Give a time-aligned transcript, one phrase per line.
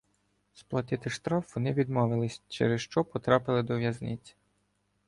[0.53, 4.35] Сплатити штраф вони відмовились, через що потрапили до в'язниці.